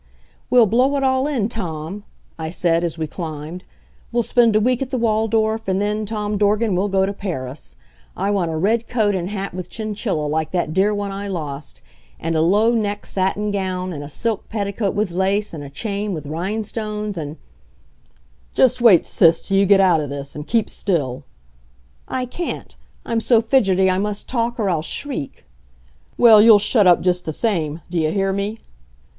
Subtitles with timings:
[0.49, 2.05] "We'll blow it all in, Tom,"
[2.39, 3.63] I said, as we climbed.
[4.11, 7.75] "We'll spend a week at the Waldorf, and then, Tom Dorgan, we'll go to Paris.
[8.17, 11.83] I want a red coat and hat with chinchilla, like that dear one I lost,
[12.19, 16.13] and a low neck satin gown, and a silk petticoat with lace, and a chain
[16.15, 17.37] with rhinestones, and"
[18.55, 20.35] "Just wait, Sis, till you get out of this.
[20.35, 21.25] And keep still."
[22.07, 22.75] "I can't.
[23.05, 25.45] I'm so fidgety I must talk or I'll shriek."
[26.17, 27.81] "Well, you'll shut up just the same.
[27.91, 28.61] Do you hear me?"